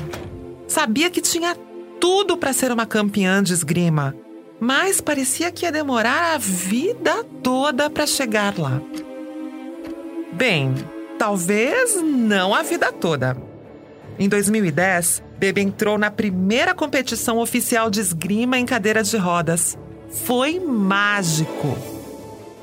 Sabia 0.67 1.09
que 1.09 1.21
tinha 1.21 1.55
tudo 1.99 2.37
para 2.37 2.53
ser 2.53 2.71
uma 2.71 2.85
campeã 2.85 3.41
de 3.41 3.53
esgrima, 3.53 4.13
mas 4.63 5.01
parecia 5.01 5.51
que 5.51 5.65
ia 5.65 5.71
demorar 5.73 6.35
a 6.35 6.37
vida 6.37 7.25
toda 7.43 7.89
para 7.89 8.07
chegar 8.07 8.57
lá. 8.57 8.81
Bem, 10.31 10.73
talvez 11.19 12.01
não 12.01 12.55
a 12.55 12.63
vida 12.63 12.89
toda. 12.89 13.35
Em 14.17 14.29
2010, 14.29 15.21
Bebe 15.37 15.59
entrou 15.59 15.97
na 15.97 16.09
primeira 16.09 16.73
competição 16.73 17.39
oficial 17.39 17.89
de 17.89 17.99
esgrima 17.99 18.57
em 18.57 18.65
cadeira 18.65 19.03
de 19.03 19.17
rodas 19.17 19.77
foi 20.09 20.61
mágico. 20.61 21.77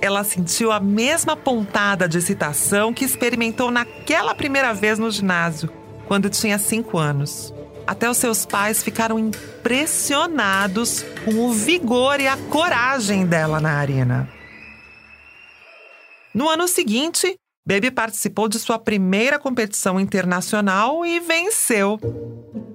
Ela 0.00 0.24
sentiu 0.24 0.72
a 0.72 0.80
mesma 0.80 1.36
pontada 1.36 2.08
de 2.08 2.16
excitação 2.16 2.94
que 2.94 3.04
experimentou 3.04 3.70
naquela 3.70 4.34
primeira 4.34 4.72
vez 4.72 4.98
no 4.98 5.10
ginásio, 5.10 5.68
quando 6.08 6.30
tinha 6.30 6.58
cinco 6.58 6.96
anos. 6.96 7.52
Até 7.90 8.08
os 8.08 8.18
seus 8.18 8.46
pais 8.46 8.84
ficaram 8.84 9.18
impressionados 9.18 11.04
com 11.24 11.34
o 11.44 11.52
vigor 11.52 12.20
e 12.20 12.28
a 12.28 12.36
coragem 12.36 13.26
dela 13.26 13.58
na 13.58 13.72
arena. 13.72 14.28
No 16.32 16.48
ano 16.48 16.68
seguinte, 16.68 17.34
Baby 17.66 17.90
participou 17.90 18.48
de 18.48 18.60
sua 18.60 18.78
primeira 18.78 19.40
competição 19.40 19.98
internacional 19.98 21.04
e 21.04 21.18
venceu. 21.18 21.98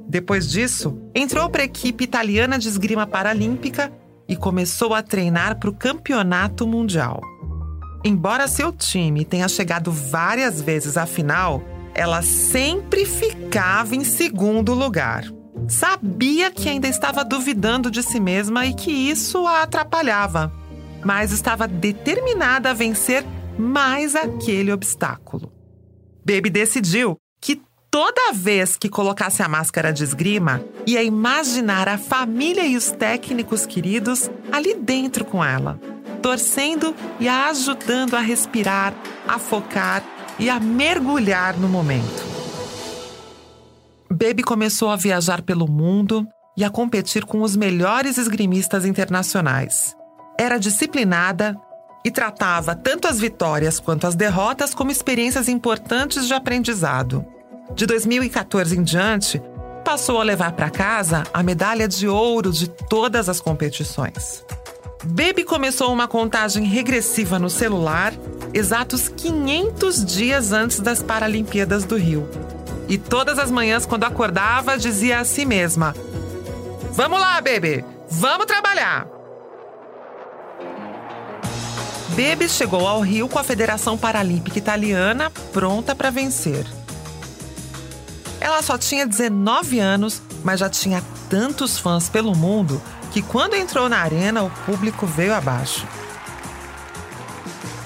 Depois 0.05 0.51
disso, 0.51 1.01
entrou 1.15 1.49
para 1.49 1.61
a 1.61 1.65
equipe 1.65 2.03
italiana 2.03 2.59
de 2.59 2.67
esgrima 2.67 3.07
paralímpica 3.07 3.93
e 4.27 4.35
começou 4.35 4.93
a 4.93 5.01
treinar 5.01 5.57
para 5.61 5.69
o 5.69 5.73
campeonato 5.77 6.67
mundial. 6.67 7.21
Embora 8.03 8.49
seu 8.49 8.69
time 8.69 9.23
tenha 9.23 9.47
chegado 9.47 9.93
várias 9.93 10.61
vezes 10.61 10.97
à 10.97 11.05
final, 11.05 11.63
ela 11.95 12.21
sempre 12.21 13.05
ficava 13.05 13.95
em 13.95 14.03
segundo 14.03 14.73
lugar. 14.73 15.23
Sabia 15.67 16.51
que 16.51 16.67
ainda 16.67 16.87
estava 16.87 17.23
duvidando 17.23 17.89
de 17.89 18.03
si 18.03 18.19
mesma 18.19 18.65
e 18.65 18.73
que 18.73 18.91
isso 18.91 19.47
a 19.47 19.63
atrapalhava, 19.63 20.51
mas 21.03 21.31
estava 21.31 21.67
determinada 21.67 22.69
a 22.69 22.73
vencer 22.73 23.25
mais 23.57 24.15
aquele 24.15 24.71
obstáculo. 24.71 25.51
Baby 26.25 26.49
decidiu 26.49 27.17
que 27.39 27.61
toda 27.89 28.33
vez 28.33 28.75
que 28.75 28.89
colocasse 28.89 29.41
a 29.41 29.47
máscara 29.47 29.93
de 29.93 30.03
esgrima, 30.03 30.61
ia 30.85 31.01
imaginar 31.01 31.87
a 31.87 31.97
família 31.97 32.65
e 32.65 32.75
os 32.75 32.91
técnicos 32.91 33.65
queridos 33.65 34.29
ali 34.51 34.75
dentro 34.75 35.23
com 35.23 35.43
ela, 35.43 35.79
torcendo 36.21 36.93
e 37.19 37.27
a 37.29 37.47
ajudando 37.47 38.15
a 38.15 38.19
respirar, 38.19 38.93
a 39.27 39.39
focar 39.39 40.03
e 40.39 40.49
a 40.49 40.59
mergulhar 40.59 41.57
no 41.57 41.67
momento. 41.67 42.23
Baby 44.09 44.43
começou 44.43 44.89
a 44.89 44.95
viajar 44.95 45.41
pelo 45.41 45.67
mundo 45.67 46.27
e 46.57 46.63
a 46.63 46.69
competir 46.69 47.25
com 47.25 47.41
os 47.41 47.55
melhores 47.55 48.17
esgrimistas 48.17 48.85
internacionais. 48.85 49.95
Era 50.39 50.57
disciplinada 50.57 51.55
e 52.03 52.11
tratava 52.11 52.75
tanto 52.75 53.07
as 53.07 53.19
vitórias 53.19 53.79
quanto 53.79 54.05
as 54.07 54.15
derrotas 54.15 54.73
como 54.73 54.91
experiências 54.91 55.49
importantes 55.49 56.27
de 56.27 56.33
aprendizado. 56.33 57.25
De 57.73 57.85
2014 57.85 58.77
em 58.77 58.83
diante, 58.83 59.41
passou 59.83 60.19
a 60.19 60.23
levar 60.23 60.51
para 60.53 60.69
casa 60.69 61.23
a 61.33 61.41
medalha 61.41 61.87
de 61.87 62.07
ouro 62.07 62.51
de 62.51 62.69
todas 62.69 63.27
as 63.27 63.41
competições. 63.41 64.45
Baby 65.03 65.43
começou 65.43 65.91
uma 65.93 66.07
contagem 66.07 66.63
regressiva 66.65 67.37
no 67.37 67.49
celular 67.49 68.13
exatos 68.55 69.09
500 69.09 70.05
dias 70.05 70.53
antes 70.53 70.79
das 70.79 71.03
Paralimpíadas 71.03 71.83
do 71.83 71.97
Rio. 71.97 72.27
E 72.87 72.97
todas 72.97 73.37
as 73.37 73.51
manhãs, 73.51 73.85
quando 73.85 74.05
acordava, 74.05 74.77
dizia 74.77 75.19
a 75.19 75.25
si 75.25 75.45
mesma: 75.45 75.93
Vamos 76.91 77.19
lá, 77.19 77.41
Baby, 77.41 77.83
vamos 78.09 78.45
trabalhar! 78.45 79.07
Baby 82.09 82.47
chegou 82.47 82.87
ao 82.87 83.01
Rio 83.01 83.27
com 83.27 83.37
a 83.37 83.43
Federação 83.43 83.97
Paralímpica 83.97 84.57
Italiana 84.57 85.29
pronta 85.51 85.93
para 85.93 86.09
vencer. 86.09 86.65
Ela 88.39 88.61
só 88.61 88.77
tinha 88.77 89.05
19 89.05 89.79
anos, 89.79 90.21
mas 90.43 90.61
já 90.61 90.69
tinha 90.69 91.03
tantos 91.29 91.77
fãs 91.77 92.07
pelo 92.07 92.33
mundo 92.33 92.81
que 93.11 93.21
quando 93.21 93.55
entrou 93.55 93.89
na 93.89 93.97
arena, 93.97 94.43
o 94.43 94.49
público 94.65 95.05
veio 95.05 95.33
abaixo. 95.33 95.85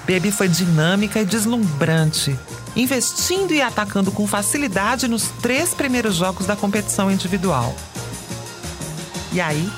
Baby 0.09 0.31
foi 0.31 0.47
dinâmica 0.47 1.19
e 1.19 1.25
deslumbrante, 1.25 2.35
investindo 2.75 3.53
e 3.53 3.61
atacando 3.61 4.11
com 4.11 4.25
facilidade 4.25 5.07
nos 5.07 5.27
três 5.39 5.75
primeiros 5.75 6.15
jogos 6.15 6.47
da 6.47 6.55
competição 6.55 7.11
individual. 7.11 7.75
E 9.31 9.39
aí, 9.39 9.69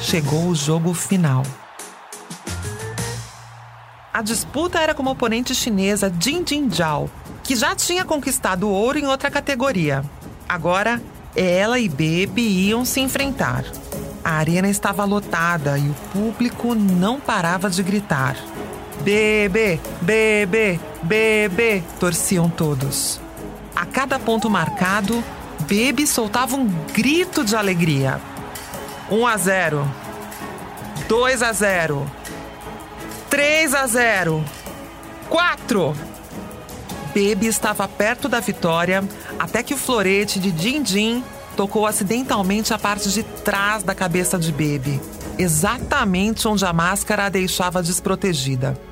chegou 0.00 0.46
o 0.46 0.54
jogo 0.54 0.94
final. 0.94 1.42
A 4.14 4.22
disputa 4.22 4.78
era 4.78 4.94
com 4.94 5.02
a 5.08 5.10
oponente 5.10 5.52
chinesa 5.52 6.14
Jin 6.16 6.44
Jin 6.46 6.70
Zhao, 6.70 7.10
que 7.42 7.56
já 7.56 7.74
tinha 7.74 8.04
conquistado 8.04 8.68
ouro 8.68 9.00
em 9.00 9.06
outra 9.08 9.32
categoria. 9.32 10.04
Agora, 10.48 11.02
ela 11.34 11.80
e 11.80 11.88
Bebe 11.88 12.40
iam 12.40 12.84
se 12.84 13.00
enfrentar. 13.00 13.64
A 14.24 14.30
arena 14.30 14.68
estava 14.68 15.04
lotada 15.04 15.76
e 15.76 15.88
o 15.88 15.94
público 16.12 16.72
não 16.72 17.18
parava 17.18 17.68
de 17.68 17.82
gritar. 17.82 18.36
Bebê, 19.06 19.78
bebê, 20.02 20.80
bebê, 21.00 21.84
torciam 22.00 22.50
todos. 22.50 23.20
A 23.76 23.86
cada 23.86 24.18
ponto 24.18 24.50
marcado, 24.50 25.22
Bebe 25.60 26.08
soltava 26.08 26.56
um 26.56 26.66
grito 26.92 27.44
de 27.44 27.54
alegria. 27.54 28.20
1 29.08 29.24
a 29.24 29.36
0. 29.36 29.88
2 31.08 31.40
a 31.40 31.52
0. 31.52 32.10
3 33.30 33.74
a 33.74 33.86
0. 33.86 34.44
4. 35.30 35.96
Bebe 37.14 37.46
estava 37.46 37.86
perto 37.86 38.28
da 38.28 38.40
vitória 38.40 39.04
até 39.38 39.62
que 39.62 39.74
o 39.74 39.78
florete 39.78 40.40
de 40.40 40.50
Din 40.50 40.82
Din 40.82 41.22
tocou 41.56 41.86
acidentalmente 41.86 42.74
a 42.74 42.78
parte 42.78 43.08
de 43.10 43.22
trás 43.22 43.84
da 43.84 43.94
cabeça 43.94 44.36
de 44.36 44.50
Bebe, 44.50 45.00
exatamente 45.38 46.48
onde 46.48 46.64
a 46.66 46.72
máscara 46.72 47.26
a 47.26 47.28
deixava 47.28 47.80
desprotegida. 47.84 48.85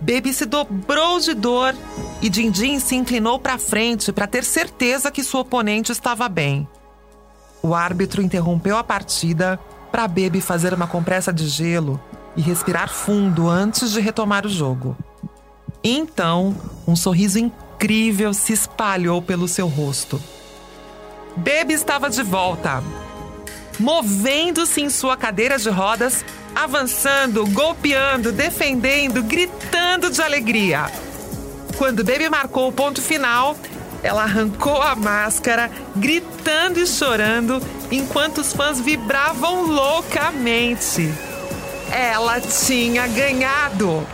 Bebe 0.00 0.32
se 0.32 0.46
dobrou 0.46 1.20
de 1.20 1.34
dor 1.34 1.74
e 2.22 2.28
Din 2.30 2.50
Din 2.50 2.80
se 2.80 2.96
inclinou 2.96 3.38
para 3.38 3.58
frente 3.58 4.12
para 4.12 4.26
ter 4.26 4.44
certeza 4.44 5.10
que 5.10 5.22
sua 5.22 5.42
oponente 5.42 5.92
estava 5.92 6.28
bem. 6.28 6.66
O 7.62 7.74
árbitro 7.74 8.22
interrompeu 8.22 8.78
a 8.78 8.84
partida 8.84 9.60
para 9.92 10.08
Bebe 10.08 10.40
fazer 10.40 10.72
uma 10.72 10.86
compressa 10.86 11.32
de 11.32 11.46
gelo 11.48 12.00
e 12.34 12.40
respirar 12.40 12.88
fundo 12.88 13.48
antes 13.48 13.92
de 13.92 14.00
retomar 14.00 14.46
o 14.46 14.48
jogo. 14.48 14.96
Então, 15.84 16.56
um 16.86 16.96
sorriso 16.96 17.38
incrível 17.38 18.32
se 18.32 18.52
espalhou 18.52 19.20
pelo 19.20 19.48
seu 19.48 19.66
rosto. 19.66 20.20
Baby 21.36 21.74
estava 21.74 22.10
de 22.10 22.22
volta, 22.22 22.82
movendo-se 23.78 24.80
em 24.80 24.90
sua 24.90 25.16
cadeira 25.16 25.58
de 25.58 25.70
rodas, 25.70 26.24
avançando, 26.54 27.46
golpeando, 27.46 28.32
defendendo, 28.32 29.22
gritando 29.22 29.69
de 29.98 30.22
alegria. 30.22 30.86
Quando 31.76 32.04
Baby 32.04 32.28
marcou 32.28 32.68
o 32.68 32.72
ponto 32.72 33.00
final, 33.02 33.56
ela 34.02 34.22
arrancou 34.22 34.80
a 34.80 34.94
máscara, 34.94 35.70
gritando 35.96 36.78
e 36.78 36.86
chorando, 36.86 37.60
enquanto 37.90 38.38
os 38.38 38.52
fãs 38.52 38.80
vibravam 38.80 39.66
loucamente. 39.66 41.12
Ela 41.90 42.40
tinha 42.40 43.06
ganhado! 43.08 44.06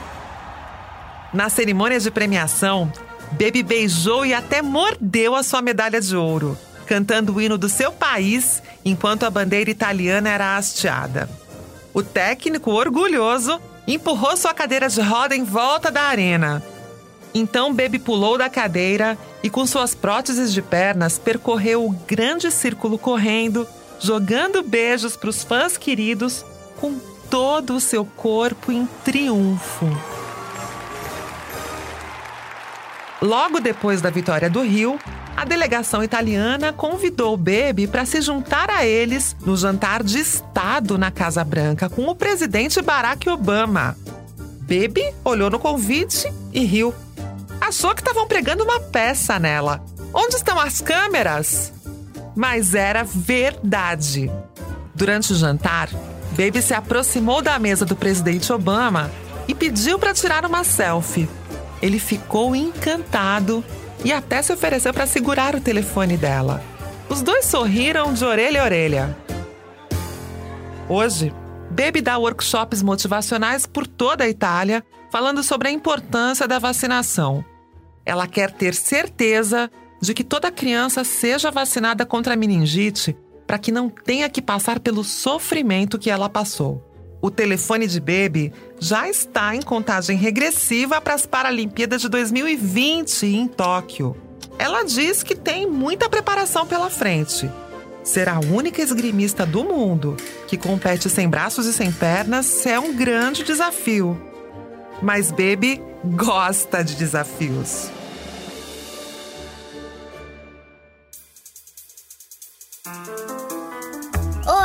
Na 1.33 1.49
cerimônia 1.49 2.01
de 2.01 2.11
premiação, 2.11 2.91
Baby 3.33 3.63
beijou 3.63 4.25
e 4.25 4.33
até 4.33 4.63
mordeu 4.63 5.35
a 5.35 5.43
sua 5.43 5.61
medalha 5.61 6.01
de 6.01 6.17
ouro, 6.17 6.57
cantando 6.87 7.35
o 7.35 7.41
hino 7.41 7.59
do 7.59 7.69
seu 7.69 7.93
país 7.93 8.63
enquanto 8.85 9.25
a 9.25 9.31
bandeira 9.31 9.71
italiana 9.71 10.31
era 10.31 10.57
hasteada. 10.57 11.29
O 11.93 12.03
técnico, 12.03 12.71
orgulhoso, 12.71 13.61
empurrou 13.87 14.37
sua 14.37 14.53
cadeira 14.53 14.89
de 14.89 15.01
roda 15.01 15.37
em 15.37 15.45
volta 15.45 15.91
da 15.91 16.03
arena. 16.03 16.63
Então 17.35 17.75
Baby 17.75 17.99
pulou 17.99 18.39
da 18.39 18.49
cadeira 18.49 19.17
e, 19.43 19.51
com 19.51 19.67
suas 19.67 19.95
próteses 19.95 20.53
de 20.53 20.63
pernas, 20.63 21.19
percorreu 21.19 21.85
o 21.85 21.91
grande 21.91 22.51
círculo 22.51 22.99
correndo, 22.99 23.67
jogando 24.01 24.63
beijos 24.63 25.17
para 25.17 25.31
os 25.31 25.45
fãs 25.45 25.77
queridos 25.77 26.45
com 26.81 26.99
todo 27.31 27.75
o 27.75 27.81
seu 27.81 28.05
corpo 28.05 28.73
em 28.73 28.87
triunfo. 29.05 29.87
Logo 33.21 33.61
depois 33.61 34.01
da 34.01 34.11
vitória 34.11 34.49
do 34.49 34.63
Rio, 34.63 34.99
a 35.37 35.45
delegação 35.45 36.03
italiana 36.03 36.73
convidou 36.73 37.35
o 37.35 37.37
Bebe 37.37 37.87
para 37.87 38.07
se 38.07 38.23
juntar 38.23 38.71
a 38.71 38.87
eles 38.87 39.37
no 39.45 39.55
jantar 39.55 40.03
de 40.03 40.19
Estado 40.19 40.97
na 40.97 41.11
Casa 41.11 41.45
Branca 41.45 41.91
com 41.91 42.09
o 42.09 42.15
presidente 42.15 42.81
Barack 42.81 43.29
Obama. 43.29 43.95
Bebe 44.63 45.15
olhou 45.23 45.51
no 45.51 45.59
convite 45.59 46.33
e 46.53 46.65
riu. 46.65 46.95
Achou 47.61 47.95
que 47.95 48.01
estavam 48.01 48.27
pregando 48.27 48.65
uma 48.65 48.81
peça 48.81 49.39
nela. 49.39 49.85
Onde 50.13 50.37
estão 50.37 50.59
as 50.59 50.81
câmeras? 50.81 51.73
Mas 52.35 52.75
era 52.75 53.05
verdade. 53.05 54.31
Durante 54.95 55.33
o 55.33 55.37
jantar, 55.37 55.91
Baby 56.31 56.63
se 56.63 56.73
aproximou 56.73 57.43
da 57.43 57.59
mesa 57.59 57.85
do 57.85 57.95
presidente 57.95 58.53
Obama 58.53 59.11
e 59.47 59.55
pediu 59.55 59.99
para 59.99 60.15
tirar 60.15 60.47
uma 60.47 60.65
selfie. 60.65 61.29
Ele 61.83 61.99
ficou 61.99 62.57
encantado 62.57 63.63
e 64.05 64.13
até 64.13 64.43
se 64.43 64.53
ofereceu 64.53 64.93
para 64.93 65.07
segurar 65.07 65.55
o 65.55 65.61
telefone 65.61 66.17
dela. 66.17 66.63
Os 67.09 67.23
dois 67.23 67.45
sorriram 67.45 68.13
de 68.13 68.25
orelha 68.25 68.61
a 68.61 68.65
orelha. 68.65 69.17
Hoje, 70.89 71.33
Baby 71.71 72.01
dá 72.01 72.17
workshops 72.17 72.83
motivacionais 72.83 73.67
por 73.67 73.87
toda 73.87 74.25
a 74.25 74.29
Itália, 74.29 74.85
falando 75.11 75.43
sobre 75.43 75.69
a 75.69 75.71
importância 75.71 76.47
da 76.47 76.59
vacinação. 76.59 77.45
Ela 78.05 78.27
quer 78.27 78.51
ter 78.51 78.75
certeza 78.75 79.71
de 80.01 80.15
que 80.15 80.23
toda 80.23 80.51
criança 80.51 81.03
seja 81.03 81.51
vacinada 81.51 82.07
contra 82.07 82.35
a 82.35 82.37
meningite 82.37 83.17
para 83.47 83.59
que 83.59 83.73
não 83.73 83.89
tenha 83.89 84.29
que 84.29 84.43
passar 84.43 84.81
pelo 84.81 85.05
sofrimento 85.05 85.99
que 85.99 86.11
ela 86.11 86.29
passou. 86.29 86.86
O 87.27 87.31
telefone 87.31 87.89
de 87.89 87.99
Baby 87.99 88.53
já 88.79 89.09
está 89.09 89.53
em 89.53 89.61
contagem 89.61 90.17
regressiva 90.17 91.01
para 91.01 91.15
as 91.15 91.27
Paralimpíadas 91.27 92.01
de 92.01 92.09
2020 92.09 93.27
em 93.27 93.49
Tóquio. 93.49 94.17
Ela 94.57 94.85
diz 94.85 95.25
que 95.25 95.35
tem 95.35 95.67
muita 95.67 96.09
preparação 96.09 96.65
pela 96.69 96.89
frente. 96.89 97.51
Ser 98.05 98.29
a 98.29 98.39
única 98.39 98.81
esgrimista 98.81 99.45
do 99.45 99.65
mundo 99.65 100.17
que 100.47 100.57
compete 100.57 101.11
sem 101.11 101.29
braços 101.29 101.67
e 101.67 101.73
sem 101.73 101.91
pernas 101.91 102.65
é 102.65 102.79
um 102.79 102.95
grande 102.95 103.43
desafio. 103.43 104.17
Mas 105.03 105.33
Baby 105.33 105.83
gosta 106.05 106.85
de 106.85 106.95
desafios. 106.95 107.91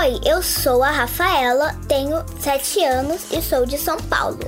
Oi, 0.01 0.19
eu 0.25 0.41
sou 0.41 0.81
a 0.81 0.89
Rafaela, 0.89 1.75
tenho 1.87 2.25
7 2.39 2.83
anos 2.83 3.31
e 3.31 3.39
sou 3.39 3.67
de 3.67 3.77
São 3.77 3.97
Paulo. 3.97 4.39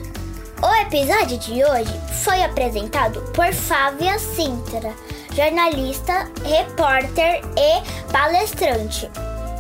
O 0.60 0.82
episódio 0.82 1.38
de 1.38 1.64
hoje 1.64 1.94
foi 2.24 2.42
apresentado 2.42 3.22
por 3.34 3.54
Fávia 3.54 4.18
Sintra, 4.18 4.92
jornalista, 5.36 6.28
repórter 6.44 7.44
e 7.56 8.12
palestrante. 8.12 9.08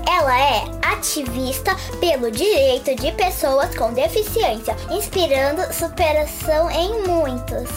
Ela 0.10 0.36
é 0.36 0.64
ativista 0.82 1.76
pelo 2.00 2.32
direito 2.32 2.96
de 2.96 3.12
pessoas 3.12 3.76
com 3.76 3.94
deficiência, 3.94 4.76
inspirando 4.90 5.62
superação 5.72 6.72
em 6.72 7.08
muitos. 7.08 7.70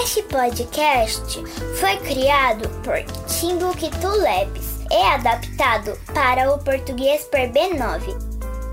Este 0.00 0.22
podcast 0.22 1.42
foi 1.80 1.96
criado 1.96 2.68
por 2.84 3.02
Timbuktu 3.26 4.06
Labs 4.06 4.71
é 4.92 5.14
adaptado 5.14 5.98
para 6.14 6.52
o 6.54 6.58
português 6.58 7.24
por 7.24 7.40
B9. 7.40 8.32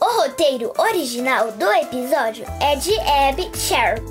O 0.00 0.20
roteiro 0.20 0.70
original 0.76 1.50
do 1.52 1.72
episódio 1.72 2.44
é 2.60 2.76
de 2.76 2.92
Abby 3.00 3.50
Sher. 3.54 4.02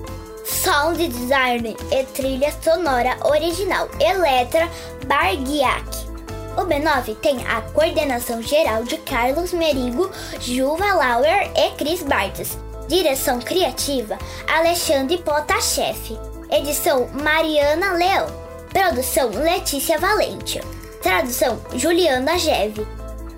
Sound 0.43 1.07
design 1.07 1.77
e 1.91 2.03
trilha 2.05 2.51
sonora 2.63 3.15
original 3.23 3.87
Eletra 3.99 4.67
Bargiak. 5.05 6.11
O 6.57 6.61
B9 6.65 7.15
tem 7.17 7.45
a 7.47 7.61
coordenação 7.61 8.41
geral 8.41 8.83
de 8.83 8.97
Carlos 8.97 9.53
Merigo, 9.53 10.09
Juva 10.39 10.93
Lauer 10.93 11.51
e 11.55 11.69
Cris 11.77 12.01
Bartos. 12.01 12.57
Direção 12.87 13.39
criativa 13.39 14.17
Alexandre 14.47 15.19
Potashev. 15.19 16.17
Edição 16.49 17.07
Mariana 17.13 17.93
Leão. 17.93 18.42
Produção 18.73 19.29
Letícia 19.29 19.99
Valente. 19.99 20.59
Tradução 21.03 21.61
Juliana 21.75 22.39
Geve. 22.39 22.81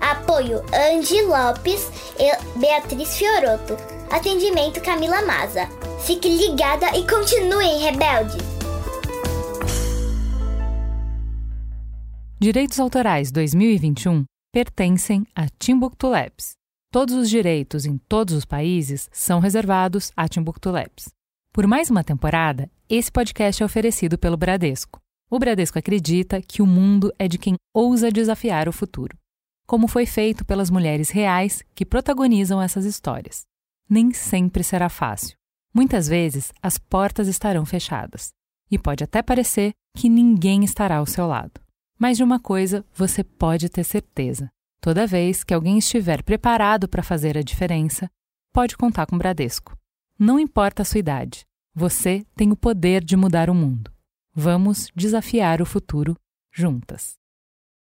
Apoio 0.00 0.62
Andy 0.72 1.20
Lopes 1.22 1.90
e 2.18 2.58
Beatriz 2.58 3.18
Fioroto. 3.18 3.76
Atendimento 4.10 4.80
Camila 4.80 5.20
Maza. 5.26 5.68
Fique 6.06 6.26
ligada 6.26 6.86
e 6.96 7.06
continuem 7.06 7.80
rebeldes! 7.80 8.42
Direitos 12.40 12.80
Autorais 12.80 13.30
2021 13.30 14.24
pertencem 14.50 15.26
a 15.34 15.48
Timbuktu 15.58 16.08
Labs. 16.08 16.54
Todos 16.90 17.14
os 17.14 17.28
direitos 17.28 17.84
em 17.84 17.98
todos 18.08 18.34
os 18.34 18.46
países 18.46 19.06
são 19.12 19.38
reservados 19.38 20.10
a 20.16 20.26
Timbuktu 20.26 20.70
Labs. 20.70 21.10
Por 21.52 21.66
mais 21.66 21.90
uma 21.90 22.02
temporada, 22.02 22.70
esse 22.88 23.12
podcast 23.12 23.62
é 23.62 23.66
oferecido 23.66 24.16
pelo 24.16 24.36
Bradesco. 24.36 24.98
O 25.28 25.40
Bradesco 25.40 25.78
acredita 25.78 26.40
que 26.40 26.62
o 26.62 26.66
mundo 26.66 27.12
é 27.18 27.26
de 27.26 27.36
quem 27.36 27.56
ousa 27.74 28.12
desafiar 28.12 28.68
o 28.68 28.72
futuro, 28.72 29.18
como 29.66 29.88
foi 29.88 30.06
feito 30.06 30.44
pelas 30.44 30.70
mulheres 30.70 31.10
reais 31.10 31.64
que 31.74 31.84
protagonizam 31.84 32.62
essas 32.62 32.84
histórias. 32.84 33.42
Nem 33.90 34.12
sempre 34.12 34.62
será 34.62 34.88
fácil. 34.88 35.36
Muitas 35.74 36.06
vezes 36.06 36.52
as 36.62 36.78
portas 36.78 37.26
estarão 37.26 37.66
fechadas 37.66 38.28
e 38.70 38.78
pode 38.78 39.02
até 39.02 39.20
parecer 39.20 39.72
que 39.96 40.08
ninguém 40.08 40.62
estará 40.62 40.98
ao 40.98 41.06
seu 41.06 41.26
lado. 41.26 41.60
Mas 41.98 42.16
de 42.16 42.22
uma 42.22 42.38
coisa 42.38 42.84
você 42.94 43.24
pode 43.24 43.68
ter 43.68 43.82
certeza: 43.82 44.48
toda 44.80 45.08
vez 45.08 45.42
que 45.42 45.52
alguém 45.52 45.78
estiver 45.78 46.22
preparado 46.22 46.88
para 46.88 47.02
fazer 47.02 47.36
a 47.36 47.42
diferença, 47.42 48.08
pode 48.52 48.76
contar 48.76 49.06
com 49.06 49.16
o 49.16 49.18
Bradesco. 49.18 49.76
Não 50.16 50.38
importa 50.38 50.82
a 50.82 50.84
sua 50.84 51.00
idade, 51.00 51.44
você 51.74 52.24
tem 52.36 52.52
o 52.52 52.56
poder 52.56 53.02
de 53.02 53.16
mudar 53.16 53.50
o 53.50 53.54
mundo. 53.54 53.95
Vamos 54.38 54.92
desafiar 54.94 55.62
o 55.62 55.64
futuro 55.64 56.14
juntas. 56.52 57.16